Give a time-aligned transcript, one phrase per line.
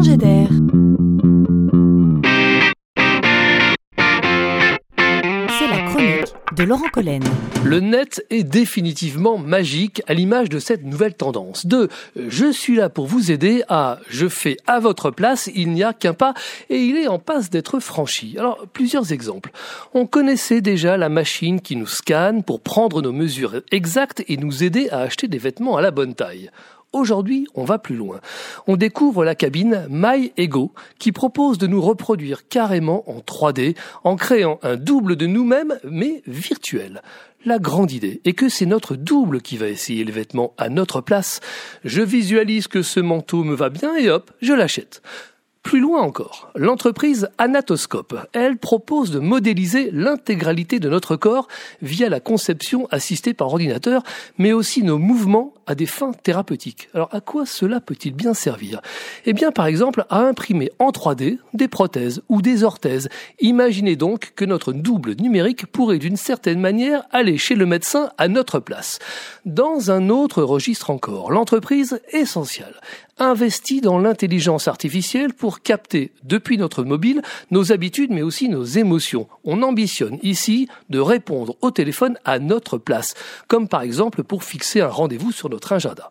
[0.00, 0.48] d'air.
[5.58, 7.22] C'est la chronique de Laurent Collen.
[7.64, 11.66] Le net est définitivement magique à l'image de cette nouvelle tendance.
[11.66, 15.84] De je suis là pour vous aider à je fais à votre place, il n'y
[15.84, 16.34] a qu'un pas
[16.70, 18.36] et il est en passe d'être franchi.
[18.38, 19.50] Alors, plusieurs exemples.
[19.92, 24.64] On connaissait déjà la machine qui nous scanne pour prendre nos mesures exactes et nous
[24.64, 26.50] aider à acheter des vêtements à la bonne taille.
[26.92, 28.20] Aujourd'hui, on va plus loin.
[28.66, 34.58] On découvre la cabine MyEgo qui propose de nous reproduire carrément en 3D en créant
[34.62, 37.02] un double de nous-mêmes mais virtuel.
[37.44, 41.00] La grande idée est que c'est notre double qui va essayer les vêtements à notre
[41.00, 41.40] place.
[41.82, 45.02] Je visualise que ce manteau me va bien et hop, je l'achète.
[45.62, 51.46] Plus loin encore, l'entreprise Anatoscope, elle propose de modéliser l'intégralité de notre corps
[51.80, 54.02] via la conception assistée par ordinateur,
[54.38, 56.88] mais aussi nos mouvements à des fins thérapeutiques.
[56.94, 58.80] Alors à quoi cela peut-il bien servir?
[59.24, 63.08] Eh bien par exemple à imprimer en 3D des prothèses ou des orthèses.
[63.40, 68.26] Imaginez donc que notre double numérique pourrait d'une certaine manière aller chez le médecin à
[68.26, 68.98] notre place.
[69.46, 72.74] Dans un autre registre encore, l'entreprise Essential
[73.18, 79.28] investit dans l'intelligence artificielle pour capter depuis notre mobile nos habitudes mais aussi nos émotions.
[79.44, 83.12] On ambitionne ici de répondre au téléphone à notre place,
[83.48, 86.10] comme par exemple pour fixer un rendez-vous sur notre agenda.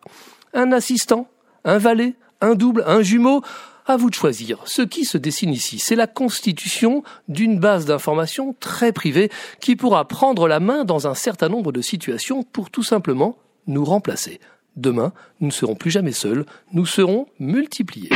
[0.54, 1.26] Un assistant,
[1.64, 3.42] un valet, un double, un jumeau,
[3.84, 4.60] à vous de choisir.
[4.64, 9.28] Ce qui se dessine ici, c'est la constitution d'une base d'informations très privée
[9.60, 13.84] qui pourra prendre la main dans un certain nombre de situations pour tout simplement nous
[13.84, 14.38] remplacer.
[14.76, 18.10] Demain, nous ne serons plus jamais seuls, nous serons multipliés.